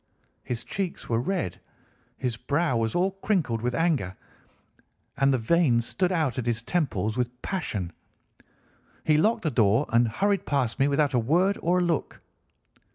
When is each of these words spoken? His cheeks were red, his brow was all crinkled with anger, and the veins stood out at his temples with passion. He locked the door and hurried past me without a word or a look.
His 0.43 0.63
cheeks 0.63 1.07
were 1.09 1.19
red, 1.21 1.59
his 2.17 2.35
brow 2.35 2.75
was 2.75 2.95
all 2.95 3.11
crinkled 3.11 3.61
with 3.61 3.75
anger, 3.75 4.15
and 5.15 5.31
the 5.31 5.37
veins 5.37 5.85
stood 5.85 6.11
out 6.11 6.39
at 6.39 6.47
his 6.47 6.63
temples 6.63 7.17
with 7.17 7.39
passion. 7.43 7.93
He 9.03 9.15
locked 9.19 9.43
the 9.43 9.51
door 9.51 9.85
and 9.89 10.07
hurried 10.07 10.47
past 10.47 10.79
me 10.79 10.87
without 10.87 11.13
a 11.13 11.19
word 11.19 11.59
or 11.61 11.77
a 11.77 11.83
look. 11.83 12.19